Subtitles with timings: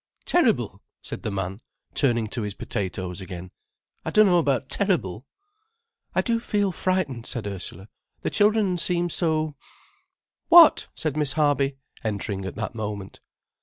[0.25, 1.57] "Terrible?" said the man,
[1.93, 3.51] turning to his potatoes again.
[4.03, 5.27] "I dunno about terrible."
[6.15, 7.87] "I do feel frightened," said Ursula.
[8.23, 9.53] "The children seem so——"
[10.49, 13.19] "What?" said Miss Harby, entering at that moment.